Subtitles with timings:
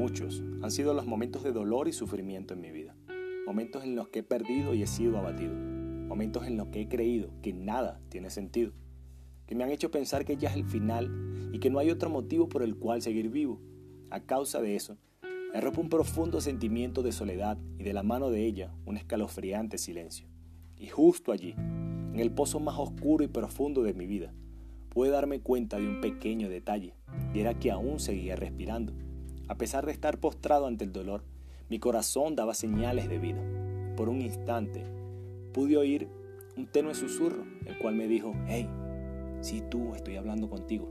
[0.00, 2.96] muchos han sido los momentos de dolor y sufrimiento en mi vida.
[3.46, 5.52] Momentos en los que he perdido y he sido abatido.
[5.52, 8.72] Momentos en los que he creído que nada tiene sentido.
[9.46, 12.08] Que me han hecho pensar que ya es el final y que no hay otro
[12.08, 13.60] motivo por el cual seguir vivo.
[14.08, 14.96] A causa de eso,
[15.52, 20.28] me un profundo sentimiento de soledad y de la mano de ella un escalofriante silencio.
[20.78, 24.32] Y justo allí, en el pozo más oscuro y profundo de mi vida,
[24.88, 26.94] pude darme cuenta de un pequeño detalle,
[27.34, 28.94] y era que aún seguía respirando.
[29.50, 31.24] A pesar de estar postrado ante el dolor,
[31.68, 33.42] mi corazón daba señales de vida.
[33.96, 34.84] Por un instante,
[35.52, 36.06] pude oír
[36.56, 38.68] un tenue susurro, el cual me dijo, hey,
[39.40, 40.88] si tú, estoy hablando contigo.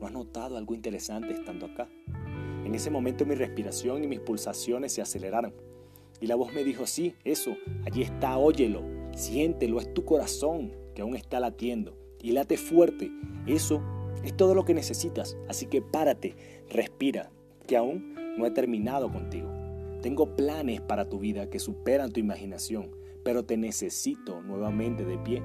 [0.00, 1.88] ¿No has notado algo interesante estando acá?
[2.64, 5.54] En ese momento mi respiración y mis pulsaciones se aceleraron.
[6.20, 7.54] Y la voz me dijo, sí, eso,
[7.86, 8.82] allí está, óyelo,
[9.14, 13.12] siéntelo, es tu corazón que aún está latiendo y late fuerte.
[13.46, 13.84] Eso
[14.24, 15.36] es todo lo que necesitas.
[15.48, 16.34] Así que párate,
[16.68, 17.30] respira,
[17.66, 19.50] que aún no he terminado contigo.
[20.02, 22.90] Tengo planes para tu vida que superan tu imaginación,
[23.22, 25.42] pero te necesito nuevamente de pie.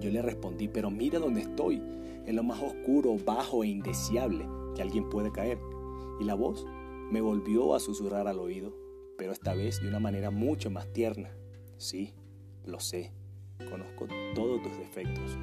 [0.00, 1.82] Yo le respondí, pero mira dónde estoy,
[2.26, 5.58] en lo más oscuro, bajo e indeseable que alguien puede caer.
[6.20, 6.64] Y la voz
[7.10, 8.74] me volvió a susurrar al oído,
[9.18, 11.30] pero esta vez de una manera mucho más tierna.
[11.76, 12.14] Sí,
[12.64, 13.12] lo sé,
[13.70, 15.38] conozco todos tus defectos,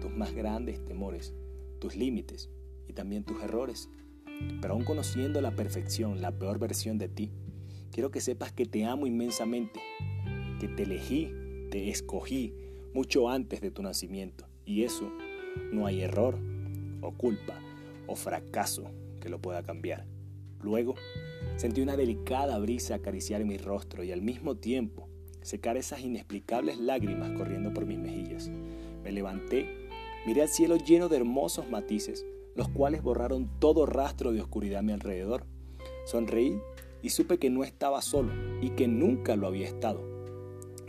[0.00, 1.34] tus más grandes temores,
[1.80, 2.50] tus límites
[2.88, 3.88] y también tus errores.
[4.60, 7.30] Pero aún conociendo la perfección, la peor versión de ti,
[7.90, 9.80] quiero que sepas que te amo inmensamente,
[10.60, 11.32] que te elegí,
[11.70, 12.54] te escogí
[12.94, 14.46] mucho antes de tu nacimiento.
[14.64, 15.10] Y eso
[15.72, 16.38] no hay error
[17.00, 17.58] o culpa
[18.06, 18.84] o fracaso
[19.20, 20.06] que lo pueda cambiar.
[20.60, 20.94] Luego
[21.56, 25.08] sentí una delicada brisa acariciar mi rostro y al mismo tiempo
[25.42, 28.50] secar esas inexplicables lágrimas corriendo por mis mejillas.
[29.02, 29.82] Me levanté
[30.24, 32.24] Miré al cielo lleno de hermosos matices,
[32.54, 35.46] los cuales borraron todo rastro de oscuridad a mi alrededor.
[36.06, 36.60] Sonreí
[37.02, 40.12] y supe que no estaba solo y que nunca lo había estado.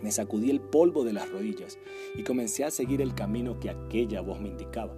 [0.02, 1.80] Me sacudí el polvo de las rodillas
[2.16, 4.96] y comencé a seguir el camino que aquella voz me indicaba.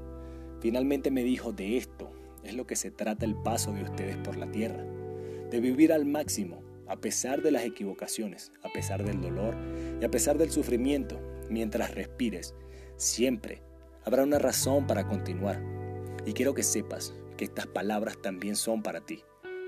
[0.60, 2.10] Finalmente me dijo, de esto
[2.44, 4.84] es lo que se trata el paso de ustedes por la tierra,
[5.52, 9.56] de vivir al máximo, a pesar de las equivocaciones, a pesar del dolor
[10.02, 12.56] y a pesar del sufrimiento, mientras respires,
[12.98, 13.62] siempre
[14.06, 15.75] habrá una razón para continuar.
[16.26, 19.24] Y quiero que sepas que estas palabras también son para ti.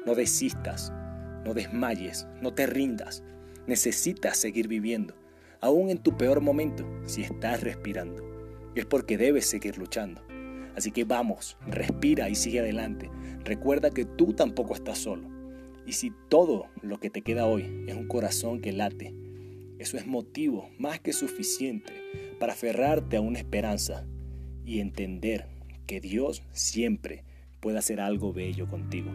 [0.06, 0.91] No desistas,
[1.45, 3.23] no desmayes, no te rindas.
[3.68, 5.16] Necesitas seguir viviendo,
[5.62, 8.23] aún en tu peor momento, si estás respirando.
[8.75, 10.22] Es porque debes seguir luchando.
[10.75, 13.09] Así que vamos, respira y sigue adelante.
[13.44, 15.28] Recuerda que tú tampoco estás solo.
[15.85, 19.16] Y si todo lo que te queda hoy es un corazón que late,
[19.79, 21.94] eso es motivo más que suficiente
[22.40, 24.06] para aferrarte a una esperanza
[24.66, 25.56] y entender
[25.87, 27.23] que Dios siempre
[27.59, 29.11] puede hacer algo bello contigo.